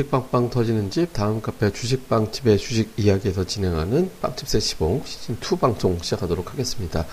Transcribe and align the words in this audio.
예, 0.00 0.02
주식 0.02 0.10
빵빵 0.10 0.48
터지는 0.48 0.90
집, 0.90 1.12
다음 1.12 1.42
카페 1.42 1.70
주식 1.70 2.08
빵집의 2.08 2.56
주식 2.56 2.90
이야기에서 2.96 3.44
진행하는 3.44 4.10
빵집 4.22 4.48
세 4.48 4.58
시봉 4.58 5.02
시즌 5.04 5.36
2 5.36 5.58
방송 5.58 5.98
시작하도록 6.00 6.50
하겠습니다. 6.50 7.04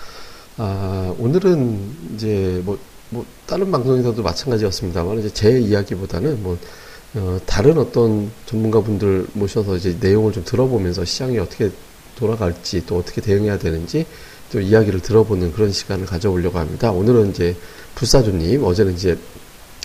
아, 0.56 1.14
오늘은 1.18 2.14
이제 2.14 2.62
뭐, 2.64 2.78
뭐, 3.10 3.26
다른 3.46 3.70
방송에서도 3.70 4.22
마찬가지였습니다만, 4.22 5.18
이제 5.18 5.28
제 5.34 5.60
이야기보다는 5.60 6.42
뭐, 6.42 6.56
어, 7.14 7.38
다른 7.44 7.76
어떤 7.76 8.30
전문가분들 8.46 9.26
모셔서 9.34 9.76
이제 9.76 9.98
내용을 10.00 10.32
좀 10.32 10.42
들어보면서 10.44 11.04
시장이 11.04 11.38
어떻게 11.38 11.70
돌아갈지 12.16 12.86
또 12.86 12.96
어떻게 12.96 13.20
대응해야 13.20 13.58
되는지 13.58 14.06
또 14.50 14.60
이야기를 14.60 15.00
들어보는 15.00 15.52
그런 15.52 15.72
시간을 15.72 16.06
가져보려고 16.06 16.58
합니다. 16.58 16.90
오늘은 16.90 17.30
이제 17.30 17.54
불사조님, 17.96 18.64
어제는 18.64 18.94
이제 18.94 19.18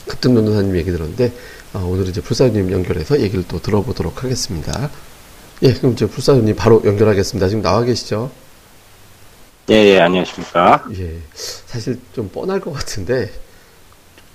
급등 0.07 0.35
변호사님 0.35 0.75
얘기 0.75 0.91
들었는데, 0.91 1.31
아, 1.73 1.79
오늘은 1.79 2.09
이제 2.09 2.21
불사조님 2.21 2.71
연결해서 2.71 3.19
얘기를 3.19 3.43
또 3.47 3.61
들어보도록 3.61 4.23
하겠습니다. 4.23 4.89
예, 5.63 5.73
그럼 5.73 5.93
이제 5.93 6.05
불사조님 6.05 6.55
바로 6.55 6.81
연결하겠습니다. 6.85 7.47
지금 7.47 7.61
나와 7.61 7.83
계시죠? 7.83 8.31
예, 9.69 9.75
예, 9.75 9.99
안녕하십니까. 10.01 10.83
예, 10.97 11.19
사실 11.33 11.99
좀 12.13 12.29
뻔할 12.29 12.59
것 12.59 12.73
같은데, 12.73 13.31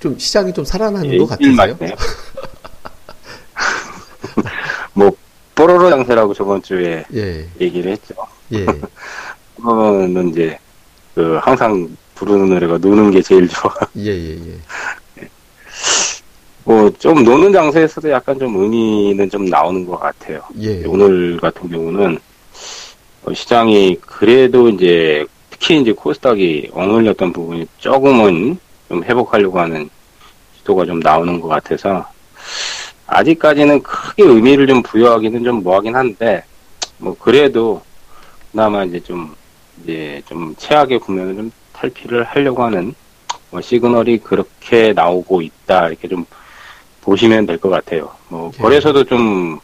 좀 0.00 0.18
시장이 0.18 0.52
좀 0.52 0.64
살아나는 0.64 1.12
예, 1.12 1.18
것 1.18 1.27
같으세요? 1.27 1.77
뭐, 4.94 5.10
뽀로로 5.55 5.91
장세라고 5.91 6.34
저번 6.34 6.62
주에 6.62 7.05
예. 7.14 7.47
얘기를 7.60 7.92
했죠. 7.92 8.14
예. 8.53 8.64
그거는 9.56 10.28
이제, 10.30 10.58
그, 11.14 11.38
항상 11.42 11.97
부르는 12.14 12.48
노래가 12.48 12.78
노는 12.78 13.10
게 13.10 13.22
제일 13.22 13.48
좋아. 13.48 13.72
예, 13.98 14.06
예, 14.06 14.30
예. 14.34 14.58
뭐, 16.69 16.91
좀 16.98 17.24
노는 17.24 17.50
장소에서도 17.50 18.11
약간 18.11 18.38
좀 18.38 18.55
의미는 18.55 19.30
좀 19.30 19.47
나오는 19.47 19.86
것 19.86 19.98
같아요. 19.98 20.42
예. 20.61 20.84
오늘 20.84 21.38
같은 21.38 21.66
경우는 21.70 22.19
어, 23.25 23.33
시장이 23.33 23.97
그래도 24.02 24.69
이제 24.69 25.25
특히 25.48 25.80
이제 25.80 25.92
코스닥이 25.92 26.69
엉을렸던 26.75 27.33
부분이 27.33 27.66
조금은 27.78 28.58
좀 28.86 29.02
회복하려고 29.02 29.58
하는 29.58 29.88
시도가 30.58 30.84
좀 30.84 31.00
나오는 31.00 31.41
것 31.41 31.48
같아서 31.48 32.06
아직까지는 33.06 33.82
크게 33.82 34.25
의미를 34.25 34.66
좀 34.66 34.82
부여하기는 34.82 35.42
좀 35.44 35.62
뭐하긴 35.62 35.97
한데 35.97 36.44
뭐 36.98 37.16
그래도 37.19 37.80
그나마 38.53 38.84
이제 38.84 39.00
좀 39.00 39.34
이제 39.82 40.20
좀 40.27 40.55
최악의 40.58 40.98
국면을 40.98 41.34
좀 41.34 41.50
탈피를 41.72 42.25
하려고 42.25 42.62
하는 42.62 42.94
뭐 43.48 43.62
시그널이 43.62 44.19
그렇게 44.19 44.92
나오고 44.92 45.41
있다 45.41 45.88
이렇게 45.88 46.06
좀 46.08 46.27
보시면 47.09 47.47
될 47.47 47.56
것 47.59 47.70
같아요. 47.70 48.11
뭐 48.28 48.51
예. 48.55 48.62
거래소도 48.62 49.03
좀 49.05 49.59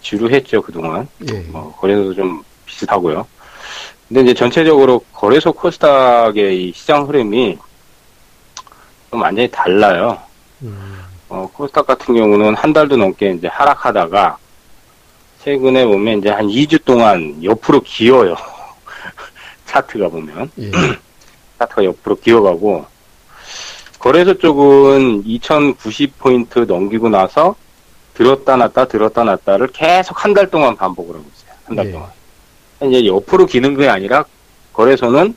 지루했죠 0.00 0.62
그동안. 0.62 1.06
예. 1.30 1.38
뭐 1.40 1.74
거래소도 1.78 2.14
좀 2.14 2.42
비슷하고요. 2.64 3.26
근데 4.08 4.22
이제 4.22 4.32
전체적으로 4.34 5.00
거래소 5.12 5.52
코스닥의 5.52 6.68
이 6.68 6.72
시장 6.72 7.06
흐름이 7.06 7.58
좀 9.10 9.20
완전히 9.20 9.50
달라요. 9.50 10.18
음. 10.62 10.98
어, 11.28 11.46
코스닥 11.52 11.86
같은 11.86 12.14
경우는 12.16 12.54
한 12.54 12.72
달도 12.72 12.96
넘게 12.96 13.32
이제 13.32 13.48
하락하다가 13.48 14.38
최근에 15.44 15.84
보면 15.84 16.20
이제 16.20 16.30
한 16.30 16.46
2주 16.46 16.82
동안 16.86 17.38
옆으로 17.44 17.80
기어요. 17.82 18.34
차트가 19.66 20.08
보면. 20.08 20.50
예. 20.58 20.70
차트가 21.58 21.84
옆으로 21.84 22.16
기어가고 22.16 22.86
거래소 23.98 24.34
쪽은 24.38 25.24
2090포인트 25.24 26.66
넘기고 26.66 27.08
나서 27.08 27.56
들었다 28.14 28.56
놨다 28.56 28.86
들었다 28.86 29.24
놨다를 29.24 29.68
계속 29.68 30.24
한 30.24 30.34
달 30.34 30.48
동안 30.50 30.76
반복을 30.76 31.14
하고 31.16 31.24
있어요. 31.36 31.52
한 31.64 31.76
달 31.76 31.86
예. 31.86 31.92
동안. 31.92 32.08
이제 32.84 33.06
옆으로 33.06 33.46
기는 33.46 33.76
게 33.76 33.88
아니라 33.88 34.24
거래소는 34.72 35.34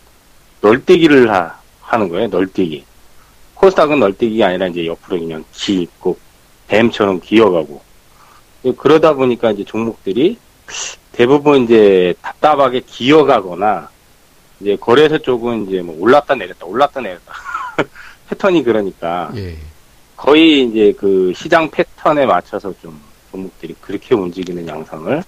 널뛰기를 0.61 1.31
하, 1.33 1.55
하는 1.81 2.07
거예요. 2.09 2.27
널뛰기. 2.27 2.85
코스닥은 3.55 3.99
널뛰기가 3.99 4.47
아니라 4.47 4.67
이제 4.67 4.85
옆으로 4.85 5.19
그냥 5.19 5.43
기고 5.51 6.17
뱀처럼 6.67 7.19
기어가고 7.19 7.81
그러다 8.77 9.13
보니까 9.13 9.51
이제 9.51 9.63
종목들이 9.63 10.37
대부분 11.11 11.63
이제 11.63 12.13
답답하게 12.21 12.81
기어가거나 12.85 13.89
이제 14.59 14.75
거래소 14.79 15.17
쪽은 15.19 15.67
이제 15.67 15.81
뭐 15.81 15.95
올랐다 15.99 16.35
내렸다 16.35 16.65
올랐다 16.65 17.01
내렸다 17.01 17.33
패턴이 18.31 18.63
그러니까 18.63 19.29
예. 19.35 19.57
거의 20.15 20.63
이제 20.63 20.93
그 20.97 21.33
시장 21.35 21.69
패턴에 21.69 22.25
맞춰서 22.25 22.73
좀 22.81 22.99
종목들이 23.31 23.75
그렇게 23.81 24.15
움직이는 24.15 24.65
양상을 24.67 25.21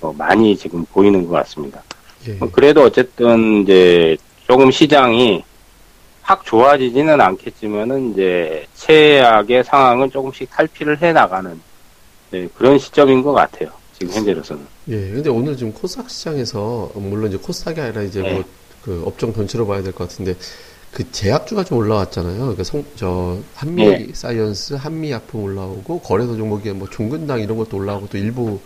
어 0.00 0.12
많이 0.18 0.56
지금 0.56 0.84
보이는 0.86 1.24
것 1.26 1.34
같습니다. 1.36 1.82
예. 2.28 2.36
어 2.40 2.48
그래도 2.50 2.82
어쨌든 2.82 3.62
이제 3.62 4.16
조금 4.48 4.70
시장이 4.72 5.44
확 6.22 6.44
좋아지지는 6.44 7.20
않겠지만은 7.20 8.12
이제 8.12 8.66
최악의 8.74 9.64
상황은 9.64 10.10
조금씩 10.10 10.50
탈피를 10.50 11.00
해 11.02 11.12
나가는 11.12 11.60
네, 12.30 12.48
그런 12.56 12.78
시점인 12.78 13.22
것 13.22 13.32
같아요. 13.32 13.70
지금 13.98 14.14
현재로서는. 14.14 14.66
예, 14.88 14.96
근데 14.96 15.30
오늘 15.30 15.56
지금 15.56 15.72
코스닥 15.72 16.10
시장에서 16.10 16.90
물론 16.94 17.28
이제 17.28 17.36
코스닥이 17.36 17.80
아니라 17.80 18.02
이제 18.02 18.20
네. 18.22 18.32
뭐그 18.84 19.04
업종 19.06 19.32
전체로 19.32 19.66
봐야 19.66 19.82
될 19.82 19.92
것 19.92 20.08
같은데 20.08 20.34
그 20.92 21.10
제약주가 21.10 21.64
좀 21.64 21.78
올라왔잖아요. 21.78 22.38
그러니까 22.38 22.64
성, 22.64 22.84
저 22.96 23.38
한미 23.54 23.86
네. 23.86 24.08
사이언스, 24.12 24.74
한미 24.74 25.10
약품 25.10 25.44
올라오고 25.44 26.00
거래소 26.00 26.36
종목에 26.36 26.72
뭐 26.72 26.86
종근당 26.88 27.40
이런 27.40 27.56
것도 27.56 27.78
올라오고 27.78 28.08
또 28.08 28.18
일부 28.18 28.60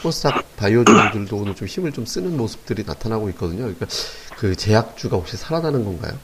코스닥 0.00 0.56
바이오 0.56 0.84
종들도 0.84 1.36
오늘 1.36 1.54
좀 1.56 1.66
힘을 1.66 1.92
좀 1.92 2.06
쓰는 2.06 2.36
모습들이 2.36 2.84
나타나고 2.86 3.28
있거든요. 3.30 3.62
그러니까 3.62 3.86
그 4.36 4.54
제약주가 4.54 5.16
혹시 5.16 5.36
살아나는 5.36 5.84
건가요? 5.84 6.16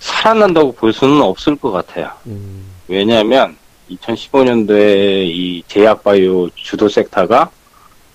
살아난다고 0.00 0.72
볼 0.72 0.92
수는 0.92 1.20
없을 1.20 1.54
것 1.56 1.70
같아요. 1.70 2.10
음. 2.26 2.66
왜냐하면 2.88 3.56
2015년도에 3.90 5.26
이 5.26 5.62
제약 5.68 6.02
바이오 6.02 6.48
주도 6.54 6.88
섹터가 6.88 7.50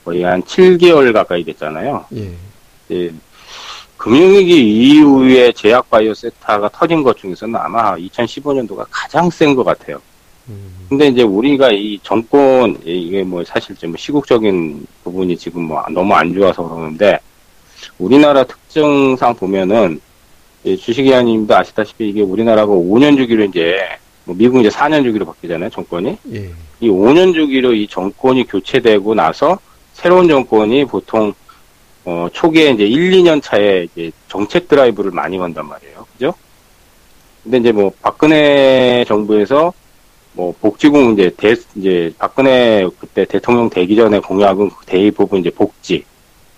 거의 0.03 0.23
한 0.23 0.41
7개월 0.41 1.13
가까이 1.13 1.43
됐잖아요. 1.43 2.05
예. 2.15 3.11
예 4.01 4.03
금융위기 4.03 4.95
이후에 4.95 5.51
제약 5.51 5.89
바이오 5.89 6.13
섹터가 6.13 6.69
터진 6.69 7.03
것 7.03 7.17
중에서는 7.17 7.55
아마 7.55 7.95
2015년도가 7.95 8.85
가장 8.89 9.29
센 9.29 9.55
것 9.55 9.63
같아요. 9.63 10.01
음. 10.49 10.87
근데 10.89 11.07
이제 11.07 11.21
우리가 11.23 11.69
이 11.71 11.99
정권 12.01 12.77
이게 12.83 13.23
뭐 13.23 13.43
사실 13.43 13.75
좀 13.75 13.95
시국적인 13.95 14.85
부분이 15.03 15.37
지금 15.37 15.63
뭐 15.63 15.83
너무 15.91 16.13
안 16.13 16.33
좋아서 16.33 16.67
그러는데 16.67 17.19
우리나라 17.99 18.43
특징상 18.43 19.35
보면은 19.35 20.01
주식이아님도 20.63 21.55
아시다시피 21.55 22.09
이게 22.09 22.21
우리나라가 22.21 22.73
5년 22.73 23.17
주기로 23.17 23.45
이제 23.45 23.79
뭐 24.25 24.35
미국 24.35 24.59
이제 24.59 24.69
4년 24.69 25.03
주기로 25.03 25.25
바뀌잖아요 25.25 25.69
정권이 25.69 26.17
예. 26.33 26.51
이 26.79 26.89
5년 26.89 27.33
주기로 27.33 27.73
이 27.73 27.87
정권이 27.87 28.47
교체되고 28.47 29.15
나서 29.15 29.59
새로운 29.93 30.27
정권이 30.27 30.85
보통 30.85 31.33
어, 32.05 32.27
초기에 32.31 32.71
이제 32.71 32.83
1, 32.83 33.11
2년 33.11 33.41
차에 33.41 33.83
이제 33.83 34.11
정책 34.27 34.67
드라이브를 34.67 35.11
많이 35.11 35.37
건단 35.37 35.67
말이에요. 35.67 36.05
그죠? 36.13 36.33
근데 37.43 37.57
이제 37.57 37.71
뭐 37.71 37.91
박근혜 38.01 39.03
정부에서 39.07 39.73
뭐 40.33 40.53
복지공 40.59 41.13
이제 41.13 41.31
대, 41.35 41.55
이제 41.75 42.13
박근혜 42.17 42.87
그때 42.99 43.25
대통령 43.25 43.69
되기 43.69 43.95
전에 43.95 44.19
공약은 44.19 44.69
대부분 44.85 45.41
이제 45.41 45.49
복지, 45.49 46.03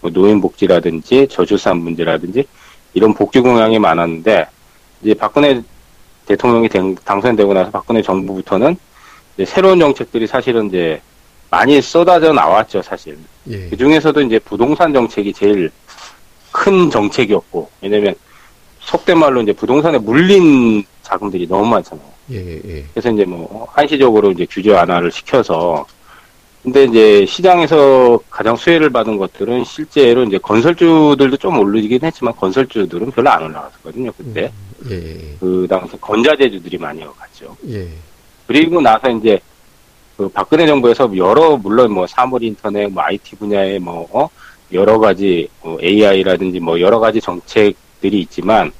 뭐 0.01 0.11
노인 0.11 0.39
복지라든지 0.39 1.27
저출산 1.29 1.77
문제라든지 1.77 2.45
이런 2.93 3.13
복지 3.13 3.39
공약이 3.39 3.79
많았는데 3.79 4.45
이제 5.01 5.13
박근혜 5.13 5.61
대통령이 6.25 6.69
당선되고 7.03 7.53
나서 7.53 7.71
박근혜 7.71 8.01
정부부터는 8.01 8.77
새로운 9.45 9.79
정책들이 9.79 10.27
사실은 10.27 10.67
이제 10.67 11.01
많이 11.53 11.79
쏟아져 11.83 12.33
나왔죠, 12.33 12.81
사실. 12.81 13.15
예. 13.47 13.69
그 13.69 13.77
중에서도 13.77 14.19
이제 14.21 14.39
부동산 14.39 14.91
정책이 14.91 15.33
제일 15.33 15.69
큰 16.51 16.89
정책이었고, 16.89 17.69
왜냐면 17.79 18.15
속된 18.79 19.19
말로 19.19 19.39
이제 19.43 19.53
부동산에 19.53 19.99
물린 19.99 20.83
자금들이 21.03 21.47
너무 21.47 21.67
많잖아요. 21.67 22.07
예, 22.31 22.55
예. 22.65 22.85
그래서 22.91 23.11
이제 23.11 23.23
뭐 23.23 23.67
한시적으로 23.71 24.31
이제 24.31 24.47
규제 24.49 24.71
완화를 24.71 25.11
시켜서 25.11 25.85
근데 26.63 26.85
이제 26.85 27.25
시장에서 27.27 28.19
가장 28.29 28.55
수혜를 28.55 28.89
받은 28.89 29.17
것들은 29.17 29.63
실제로 29.65 30.23
이제 30.23 30.37
건설주들도 30.39 31.37
좀 31.37 31.59
오르긴 31.59 31.99
했지만 32.01 32.33
건설주들은 32.35 33.11
별로 33.11 33.29
안 33.29 33.43
올라갔었거든요 33.43 34.11
그때 34.17 34.51
음, 34.79 34.89
예, 34.89 34.95
예. 34.95 35.35
그 35.39 35.67
당시 35.69 35.99
건자재주들이 35.99 36.77
많이 36.77 37.01
갔죠. 37.19 37.55
예. 37.69 37.89
그리고 38.47 38.81
나서 38.81 39.09
이제 39.11 39.39
그 40.17 40.29
박근혜 40.29 40.67
정부에서 40.67 41.09
여러 41.17 41.57
물론 41.57 41.91
뭐 41.91 42.05
사물 42.07 42.43
인터넷, 42.43 42.87
뭐 42.87 43.03
IT 43.03 43.35
분야에 43.37 43.79
뭐 43.79 44.07
어? 44.11 44.29
여러 44.71 44.99
가지 44.99 45.47
뭐 45.61 45.79
AI라든지 45.81 46.59
뭐 46.59 46.79
여러 46.79 46.99
가지 46.99 47.19
정책들이 47.21 48.21
있지만 48.21 48.71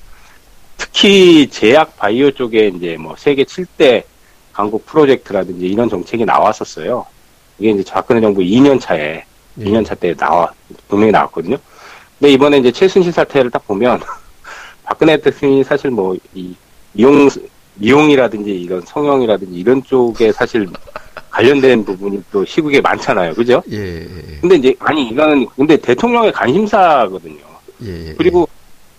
특히 0.77 1.47
제약 1.49 1.97
바이오 1.97 2.31
쪽에 2.31 2.67
이제 2.67 2.97
뭐 2.99 3.15
세계 3.17 3.43
7대 3.43 4.03
강국 4.51 4.85
프로젝트라든지 4.85 5.65
이런 5.65 5.89
정책이 5.89 6.25
나왔었어요. 6.25 7.05
이게 7.59 7.71
이제 7.71 7.83
박근혜 7.91 8.21
정부 8.21 8.41
2년 8.41 8.79
차에 8.79 9.23
예. 9.59 9.63
2년 9.63 9.85
차 9.85 9.95
때 9.95 10.13
나와 10.15 10.51
분명히 10.87 11.11
나왔거든요. 11.11 11.57
근데 12.19 12.33
이번에 12.33 12.57
이제 12.57 12.71
최순실 12.71 13.11
사태를 13.11 13.51
딱 13.51 13.65
보면 13.67 14.01
박근혜 14.83 15.17
대통령이 15.17 15.63
사실 15.63 15.91
뭐이 15.91 16.19
이용 16.93 17.29
미용이라든지 17.75 18.51
이런 18.51 18.81
성형이라든지 18.81 19.57
이런 19.57 19.83
쪽에 19.83 20.31
사실 20.31 20.67
관련된 21.33 21.83
부분이 21.83 22.23
또 22.31 22.45
시국에 22.45 22.79
많잖아요. 22.79 23.33
그죠? 23.33 23.61
예, 23.71 23.77
예. 23.77 24.01
예. 24.01 24.37
근데 24.39 24.55
이제, 24.55 24.75
아니, 24.77 25.09
이거는, 25.09 25.47
근데 25.55 25.75
대통령의 25.75 26.31
관심사거든요. 26.31 27.39
예, 27.83 28.09
예. 28.09 28.13
그리고 28.15 28.47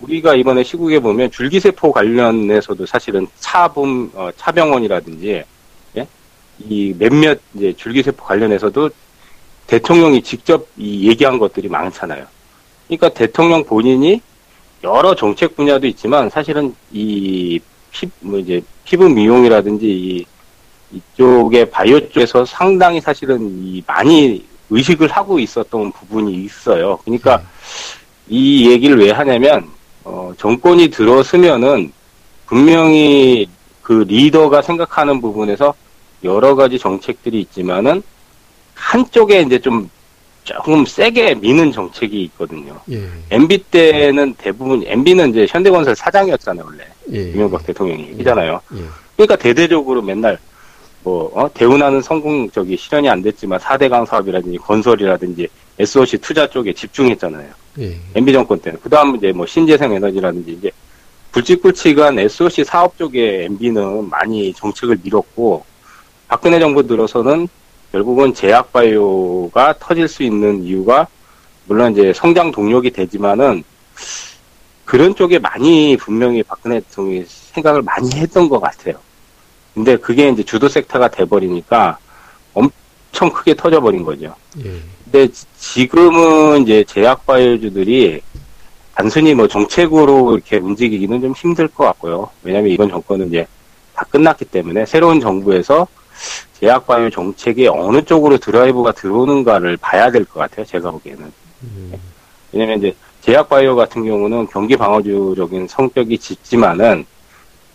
우리가 0.01 0.35
이번에 0.35 0.61
시국에 0.61 0.99
보면 0.99 1.31
줄기세포 1.31 1.93
관련해서도 1.93 2.85
사실은 2.85 3.25
차범, 3.39 4.11
어, 4.13 4.29
차병원이라든지, 4.35 5.43
예? 5.95 6.07
이 6.59 6.93
몇몇 6.99 7.39
이제 7.53 7.73
줄기세포 7.77 8.25
관련해서도 8.25 8.89
대통령이 9.67 10.21
직접 10.21 10.67
이 10.77 11.07
얘기한 11.07 11.39
것들이 11.39 11.69
많잖아요. 11.69 12.25
그러니까 12.87 13.09
대통령 13.09 13.63
본인이 13.63 14.21
여러 14.83 15.15
정책 15.15 15.55
분야도 15.55 15.87
있지만 15.87 16.29
사실은 16.29 16.75
이 16.91 17.59
피, 17.91 18.09
뭐 18.19 18.37
이제 18.39 18.61
피부 18.83 19.09
미용이라든지 19.09 19.85
이 19.87 20.25
이쪽에 20.95 21.69
바이오 21.69 22.09
쪽에서 22.09 22.45
상당히 22.45 23.01
사실은 23.01 23.39
이 23.63 23.83
많이 23.85 24.45
의식을 24.69 25.09
하고 25.09 25.39
있었던 25.39 25.91
부분이 25.91 26.33
있어요. 26.33 26.97
그러니까 27.03 27.37
네. 27.37 27.43
이 28.29 28.69
얘기를 28.71 28.97
왜 28.97 29.11
하냐면 29.11 29.69
어, 30.03 30.31
정권이 30.37 30.89
들어서면은 30.89 31.91
분명히 32.45 33.47
그 33.81 34.05
리더가 34.07 34.61
생각하는 34.61 35.21
부분에서 35.21 35.73
여러 36.23 36.55
가지 36.55 36.79
정책들이 36.79 37.41
있지만은 37.41 38.01
한쪽에 38.73 39.41
이제 39.41 39.59
좀 39.59 39.89
조금 40.43 40.85
세게 40.85 41.35
미는 41.35 41.71
정책이 41.71 42.21
있거든요. 42.25 42.79
예. 42.91 43.07
MB 43.31 43.57
때는 43.63 44.35
대부분 44.35 44.83
MB는 44.85 45.31
이제 45.31 45.47
현대건설 45.49 45.95
사장이었잖아요 45.95 46.65
원래 46.65 46.83
예. 47.13 47.31
이명박 47.31 47.65
대통령이 47.65 48.15
이잖아요. 48.19 48.61
예. 48.75 48.83
그러니까 49.15 49.35
대대적으로 49.35 50.01
맨날 50.01 50.37
뭐 51.05 51.31
어? 51.35 51.47
대운하는 51.53 52.01
성공 52.01 52.49
저기 52.49 52.75
실현이 52.75 53.07
안 53.07 53.21
됐지만 53.21 53.59
4대강 53.59 54.07
사업이라든지 54.07 54.57
건설이라든지 54.57 55.47
SOC 55.77 56.17
투자 56.17 56.49
쪽에 56.49 56.73
집중했잖아요. 56.73 57.47
예. 57.79 57.95
MB 58.15 58.33
정권 58.33 58.59
때는 58.59 58.79
그다음 58.81 59.15
이제 59.15 59.31
뭐 59.31 59.45
신재생 59.45 59.93
에너지라든지 59.93 60.53
이제 60.53 60.71
굵직굵직한 61.31 62.17
SOC 62.17 62.63
사업 62.63 62.97
쪽에 62.97 63.45
MB는 63.45 64.09
많이 64.09 64.51
정책을 64.53 64.97
밀었고 65.03 65.63
박근혜 66.27 66.59
정부 66.59 66.85
들어서는 66.85 67.47
결국은 67.91 68.33
제약바이오가 68.33 69.75
터질 69.79 70.07
수 70.07 70.23
있는 70.23 70.63
이유가 70.63 71.07
물론 71.65 71.91
이제 71.91 72.13
성장 72.13 72.51
동력이 72.51 72.89
되지만은 72.89 73.63
그런 74.85 75.13
쪽에 75.13 75.37
많이 75.37 75.95
분명히 75.97 76.41
박근혜 76.41 76.79
대통령이 76.79 77.25
생각을 77.27 77.83
많이 77.83 78.09
했던 78.15 78.49
것 78.49 78.59
같아요. 78.59 78.95
근데 79.75 79.95
그게 79.97 80.29
이제 80.29 80.41
주도 80.41 80.67
섹터가 80.67 81.09
돼버리니까 81.09 81.97
엄청 82.53 83.29
크게 83.31 83.53
터져버린 83.55 84.03
거죠. 84.03 84.33
예. 84.63 84.71
근데 85.03 85.27
지금은 85.57 86.63
이제 86.63 86.83
제약 86.85 87.25
바이오주들이 87.25 88.21
단순히 88.95 89.33
뭐 89.35 89.47
정책으로 89.47 90.33
이렇게 90.33 90.57
움직이기는 90.57 91.21
좀 91.21 91.33
힘들 91.33 91.67
것 91.67 91.83
같고요. 91.83 92.29
왜냐하면 92.43 92.71
이번 92.71 92.89
정권은 92.89 93.27
이제 93.27 93.45
다 93.93 94.05
끝났기 94.09 94.45
때문에 94.45 94.85
새로운 94.85 95.19
정부에서 95.19 95.85
제약 96.59 96.87
바이오 96.87 97.09
정책이 97.09 97.67
어느 97.67 98.01
쪽으로 98.03 98.37
드라이브가 98.37 98.93
들어오는가를 98.93 99.75
봐야 99.77 100.09
될 100.09 100.23
것 100.23 100.39
같아요. 100.39 100.65
제가 100.65 100.89
보기에는. 100.91 101.31
음. 101.63 101.93
왜냐면 102.53 102.77
이제 102.79 102.95
제약 103.21 103.49
바이오 103.49 103.75
같은 103.75 104.05
경우는 104.05 104.47
경기 104.47 104.77
방어주적인 104.77 105.67
성격이 105.67 106.17
짙지만은 106.17 107.05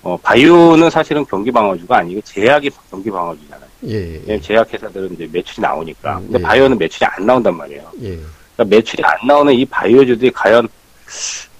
어, 0.02 0.16
바이오는 0.22 0.88
사실은 0.88 1.24
경기 1.26 1.50
방어주가 1.50 1.98
아니고 1.98 2.20
제약이 2.22 2.70
경기 2.90 3.10
방어주잖아요. 3.10 3.68
예, 3.88 4.20
예. 4.28 4.40
제약 4.40 4.72
회사들은 4.72 5.12
이제 5.12 5.28
매출이 5.30 5.60
나오니까. 5.60 6.18
음, 6.18 6.22
근데 6.24 6.38
예. 6.38 6.42
바이오는 6.42 6.78
매출이 6.78 7.04
안 7.04 7.26
나온단 7.26 7.56
말이에요. 7.56 7.82
예. 8.02 8.18
그러니까 8.56 8.76
매출이 8.76 9.02
안 9.04 9.26
나오는 9.26 9.52
이 9.52 9.64
바이오주들이 9.66 10.30
과연 10.32 10.68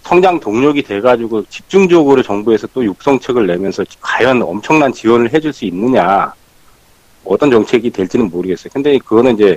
성장 0.02 0.40
동력이 0.40 0.82
돼가지고 0.82 1.44
집중적으로 1.46 2.22
정부에서 2.22 2.66
또 2.68 2.84
육성책을 2.84 3.46
내면서 3.46 3.84
과연 4.00 4.42
엄청난 4.42 4.92
지원을 4.92 5.32
해줄 5.32 5.52
수 5.52 5.64
있느냐. 5.66 6.32
어떤 7.24 7.50
정책이 7.50 7.90
될지는 7.90 8.30
모르겠어요. 8.30 8.70
근데 8.72 8.98
그거는 8.98 9.34
이제 9.34 9.56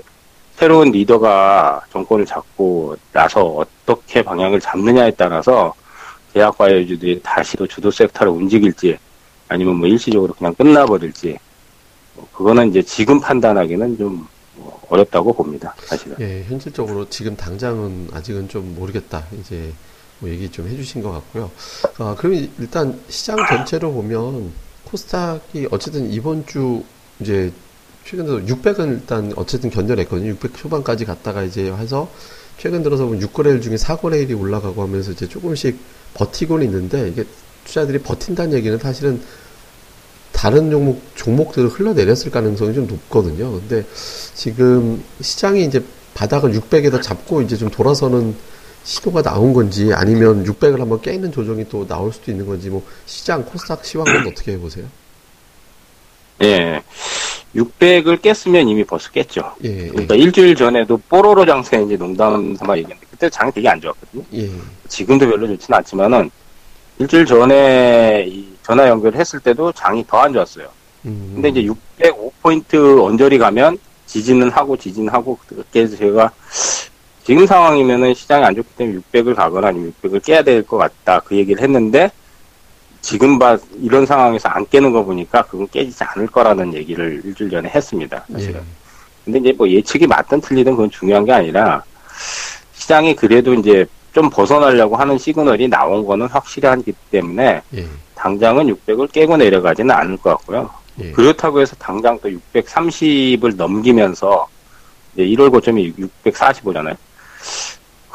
새로운 0.56 0.92
리더가 0.92 1.82
정권을 1.92 2.26
잡고 2.26 2.96
나서 3.12 3.44
어떻게 3.44 4.22
방향을 4.22 4.60
잡느냐에 4.60 5.12
따라서 5.12 5.74
대학과외주들이 6.34 7.22
다시 7.22 7.56
또 7.58 7.68
주도 7.68 7.92
섹터를 7.92 8.32
움직일지 8.32 8.98
아니면 9.48 9.76
뭐 9.76 9.88
일시적으로 9.88 10.34
그냥 10.34 10.54
끝나버릴지 10.56 11.38
뭐 12.16 12.28
그거는 12.34 12.70
이제 12.70 12.82
지금 12.82 13.20
판단하기는 13.20 13.98
좀뭐 13.98 14.82
어렵다고 14.90 15.34
봅니다. 15.34 15.76
사실은. 15.86 16.18
예, 16.20 16.44
현실적으로 16.44 17.10
지금 17.10 17.36
당장은 17.36 18.10
아직은 18.14 18.50
좀 18.50 18.76
모르겠다. 18.76 19.26
이제 19.40 19.72
뭐 20.20 20.30
얘기 20.30 20.50
좀 20.50 20.68
해주신 20.68 21.02
것 21.02 21.12
같고요. 21.12 21.52
아, 21.98 22.16
그럼 22.18 22.48
일단 22.60 23.00
시장 23.10 23.38
전체로 23.48 23.92
보면 23.92 24.52
코스닥이 24.86 25.68
어쨌든 25.72 26.12
이번 26.12 26.46
주 26.46 26.84
이제 27.20 27.52
최근 28.06 28.26
들어 28.26 28.40
600은 28.40 28.90
일단 28.90 29.34
어쨌든 29.36 29.70
견뎌냈거든요. 29.70 30.30
600 30.30 30.58
초반까지 30.58 31.06
갔다가 31.06 31.44
이제 31.44 31.72
해서 31.72 32.10
최근 32.58 32.84
들어서 32.84 33.06
보면 33.06 33.20
6거래일 33.22 33.62
중에 33.62 33.76
4거래일이 33.76 34.40
올라가고 34.40 34.84
하면서 34.84 35.12
이제 35.12 35.28
조금씩 35.28 35.78
버티고는 36.14 36.66
있는데 36.66 37.10
이게 37.10 37.26
투자들이 37.66 38.00
버틴다는 38.00 38.54
얘기는 38.54 38.78
사실은 38.78 39.22
다른 40.32 40.72
종목 40.72 41.02
종목들을 41.16 41.70
흘러내렸을 41.70 42.32
가능성이 42.32 42.74
좀 42.74 42.88
높거든요. 42.88 43.52
근데 43.52 43.86
지금 44.34 45.02
시장이 45.22 45.64
이제 45.64 45.84
바닥을 46.14 46.52
600에다 46.52 47.02
잡고 47.02 47.42
이제 47.42 47.56
좀 47.56 47.70
돌아서는 47.70 48.36
시도가 48.84 49.22
나온 49.22 49.54
건지 49.54 49.92
아니면 49.94 50.44
600을 50.44 50.80
한번 50.80 51.02
깨는 51.02 51.32
조정이 51.32 51.68
또 51.70 51.88
나올 51.88 52.12
수도 52.12 52.32
있는 52.32 52.46
건지 52.46 52.70
뭐 52.70 52.86
시장 53.06 53.46
코스닥 53.46 53.86
시황은 53.86 54.28
어떻게 54.28 54.54
해보세요? 54.54 54.86
예. 56.42 56.82
600을 57.56 58.22
깼으면 58.22 58.68
이미 58.68 58.84
벌써 58.84 59.10
깼죠. 59.12 59.54
예, 59.64 59.84
예. 59.84 59.88
그러니까 59.90 60.16
일주일 60.16 60.56
전에도 60.56 60.98
뽀로로 61.10 61.46
장세 61.46 61.82
이제 61.84 61.96
농담 61.98 62.56
삼아 62.56 62.78
얘기했는데 62.78 63.08
그때 63.12 63.30
장이 63.30 63.52
되게 63.52 63.70
안 63.70 63.80
좋았거든요. 63.80 64.24
예. 64.34 64.50
지금도 64.88 65.30
별로 65.30 65.48
좋지는 65.48 65.78
않지만은 65.78 66.32
일주일 67.00 67.26
전에 67.26 68.26
이 68.28 68.48
전화 68.64 68.88
연결했을 68.88 69.40
때도 69.42 69.72
장이 69.74 70.06
더 70.08 70.18
안 70.18 70.34
좋았어요. 70.34 70.68
음. 71.06 71.32
근데 71.36 71.50
이제 71.50 71.62
605포인트 72.00 73.04
언저리 73.04 73.38
가면 73.38 73.78
지진은 74.08 74.50
하고 74.52 74.76
지진하고 74.78 75.38
그렇게 75.48 75.88
제가 75.88 76.32
지금 77.26 77.46
상황이면은 77.46 78.14
시장이 78.14 78.44
안 78.44 78.56
좋기 78.56 78.68
때문에 78.78 79.00
600을 79.12 79.36
가거나 79.36 79.68
아니면 79.70 79.94
600을 80.04 80.24
깨야 80.24 80.44
될 80.44 80.64
것 80.64 80.78
같다 80.78 81.20
그 81.22 81.36
얘기를 81.36 81.62
했는데 81.62 82.12
지금 83.04 83.38
봐 83.38 83.58
이런 83.82 84.06
상황에서 84.06 84.48
안 84.50 84.66
깨는 84.70 84.94
거 84.94 85.04
보니까 85.04 85.44
그건 85.44 85.68
깨지지 85.68 86.04
않을 86.06 86.26
거라는 86.28 86.74
얘기를 86.74 87.22
일주일 87.24 87.52
전에 87.52 87.70
했습니다. 87.70 88.26
사실은. 88.32 88.56
예. 88.56 88.64
근데 89.26 89.40
이제 89.40 89.54
뭐 89.58 89.68
예측이 89.68 90.08
맞든 90.08 90.40
틀리든 90.40 90.72
그건 90.72 90.90
중요한 90.90 91.26
게 91.26 91.34
아니라 91.34 91.84
시장이 92.74 93.16
그래도 93.16 93.54
이제 93.54 93.86
좀 94.14 94.30
벗어나려고 94.30 94.96
하는 94.96 95.18
시그널이 95.18 95.68
나온 95.68 96.06
거는 96.06 96.28
확실하기 96.28 96.94
때문에 97.12 97.62
예. 97.76 97.88
당장은 98.16 98.68
600을 98.68 99.12
깨고 99.12 99.36
내려가지는 99.36 99.94
않을 99.94 100.18
것 100.18 100.30
같고요. 100.38 100.70
예. 101.02 101.12
그렇다고 101.12 101.60
해서 101.60 101.76
당장 101.78 102.18
또 102.22 102.30
630을 102.30 103.58
넘기면서 103.58 104.48
이제 105.14 105.26
1월 105.26 105.52
고점이 105.52 105.94
645잖아요. 106.24 106.96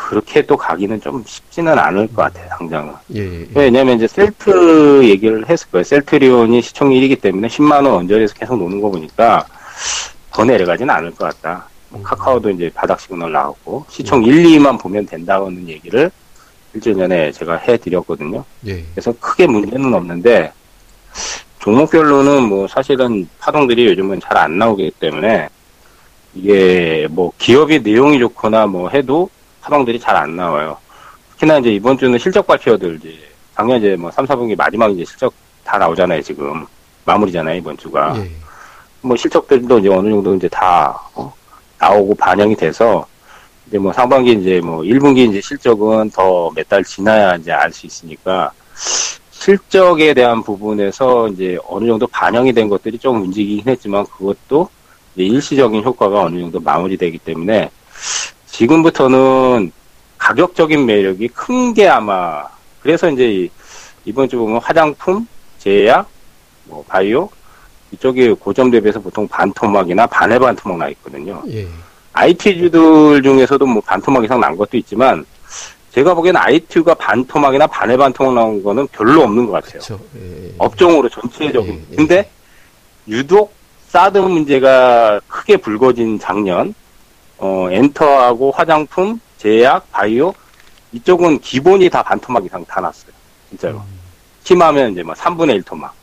그렇게 0.09 0.41
또 0.41 0.57
가기는 0.57 1.03
좀 1.03 1.23
쉽지는 1.27 1.79
않을 1.79 2.07
것 2.07 2.23
같아요, 2.23 2.49
당장은. 2.49 2.95
예, 3.15 3.43
예. 3.43 3.47
왜냐면 3.55 3.97
이제 3.97 4.09
셀트 4.09 5.05
얘기를 5.05 5.47
했을 5.47 5.69
거예요. 5.71 5.85
셀트리온이 5.85 6.63
시총 6.63 6.89
1이기 6.89 7.21
때문에 7.21 7.47
10만원 7.47 7.95
언저리에서 7.95 8.33
계속 8.33 8.57
노는 8.57 8.81
거 8.81 8.89
보니까 8.89 9.45
더 10.33 10.47
내려가지는 10.47 10.89
않을 10.95 11.11
것 11.11 11.27
같다. 11.27 11.69
뭐 11.91 12.03
카카오도 12.03 12.49
이제 12.49 12.71
바닥 12.75 12.99
시그널 12.99 13.33
나왔고 13.33 13.85
시총 13.91 14.25
1, 14.25 14.45
2만 14.45 14.81
보면 14.81 15.05
된다는 15.05 15.69
얘기를 15.69 16.11
일주일 16.73 16.97
전에 16.97 17.31
제가 17.31 17.57
해드렸거든요. 17.57 18.43
예. 18.67 18.83
그래서 18.95 19.13
크게 19.21 19.47
문제는 19.47 19.93
없는데 19.93 20.51
종목별로는 21.59 22.45
뭐 22.45 22.67
사실은 22.67 23.29
파동들이 23.41 23.85
요즘은 23.89 24.21
잘 24.21 24.39
안 24.39 24.57
나오기 24.57 24.91
때문에 24.99 25.51
이게 26.35 27.07
뭐 27.11 27.31
기업이 27.37 27.81
내용이 27.81 28.19
좋거나 28.21 28.67
뭐 28.67 28.89
해도 28.89 29.29
파동들이 29.61 29.99
잘 29.99 30.17
안 30.17 30.37
나와요. 30.37 30.77
특히나 31.33 31.59
이제 31.59 31.71
이번 31.71 31.97
주는 31.99 32.19
실적 32.19 32.47
발표들 32.47 32.97
이제 32.97 33.17
작년 33.55 33.79
이제 33.79 33.97
뭐 33.97 34.11
3, 34.11 34.27
4분기 34.27 34.57
마지막 34.57 34.91
이제 34.93 35.05
실적 35.05 35.33
다 35.65 35.79
나오잖아요 35.79 36.23
지금. 36.23 36.67
마무리잖아요, 37.05 37.57
이번 37.57 37.77
주가. 37.77 38.15
예. 38.19 38.31
뭐 39.01 39.17
실적들도 39.17 39.79
이제 39.79 39.89
어느 39.89 40.11
정도 40.11 40.35
이제 40.35 40.49
다 40.49 41.01
어, 41.15 41.33
나오고 41.79 42.15
반영이 42.17 42.55
돼서 42.57 43.07
이제 43.67 43.79
뭐 43.79 43.93
상반기 43.93 44.33
이제 44.33 44.61
뭐 44.63 44.83
1분기 44.83 45.29
이제 45.31 45.41
실적은 45.41 46.11
더 46.11 46.51
몇 46.55 46.69
달 46.69 46.85
지나야 46.85 47.37
이제 47.37 47.53
알 47.53 47.73
수 47.73 47.87
있으니까 47.87 48.51
실적에 49.31 50.13
대한 50.15 50.43
부분에서 50.43 51.29
이제 51.29 51.57
어느 51.69 51.87
정도 51.87 52.07
반영이 52.09 52.53
된 52.53 52.69
것들이 52.69 52.99
좀 52.99 53.23
움직이긴 53.23 53.69
했지만 53.73 54.05
그것도 54.07 54.69
일시적인 55.17 55.83
효과가 55.85 56.23
어느 56.23 56.41
정도 56.41 56.61
마무리되기 56.61 57.19
때문에 57.19 57.71
지금부터는 58.59 59.71
가격적인 60.19 60.85
매력이 60.85 61.29
큰 61.29 61.73
게 61.75 61.87
아마 61.87 62.43
그래서 62.83 63.09
이제 63.09 63.49
이번 64.05 64.29
주 64.29 64.37
보면 64.39 64.61
화장품, 64.61 65.27
제약, 65.59 66.09
뭐 66.65 66.85
바이오 66.89 67.29
이쪽이 67.93 68.31
고점 68.33 68.71
대비해서 68.71 68.99
보통 69.01 69.29
반 69.29 69.53
토막이나 69.53 70.07
반의 70.09 70.39
반 70.41 70.57
토막 70.57 70.77
나 70.77 70.89
있거든요. 70.89 71.41
예. 71.51 71.69
IT주들 72.13 73.23
중에서도 73.23 73.65
뭐 73.65 73.81
반 73.87 74.03
토막 74.03 74.25
이상 74.25 74.41
난 74.41 74.57
것도 74.57 74.77
있지만 74.79 75.25
제가 75.93 76.13
보기에는 76.15 76.41
IT가 76.41 76.95
반 76.95 77.25
토막이나 77.27 77.67
반의 77.69 77.97
반 77.97 78.13
토막 78.13 78.35
나온 78.35 78.63
거는 78.63 78.89
별로 78.89 79.23
없는 79.23 79.47
것 79.47 79.53
같아요. 79.53 79.99
예. 80.21 80.53
업종으로 80.59 81.09
전체적인. 81.09 81.73
예. 81.75 81.93
예. 81.93 81.97
근데 81.97 82.29
유독 83.07 83.55
사드 83.89 84.19
문제가 84.19 85.21
크게 85.29 85.57
불거진 85.59 86.19
작년 86.19 86.75
어, 87.39 87.69
엔터하고 87.71 88.51
화장품, 88.51 89.21
제약, 89.39 89.91
바이오 89.93 90.35
이쪽은 90.93 91.41
기본이 91.41 91.89
다 91.91 92.03
반토막 92.03 92.45
이상 92.45 92.65
다 92.65 92.81
났어요. 92.81 93.13
진짜로. 93.49 93.79
음. 93.79 93.99
심하면 94.43 94.93
이제 94.93 95.03
뭐 95.03 95.15
3분의 95.15 95.55
1 95.57 95.63
토막. 95.63 95.95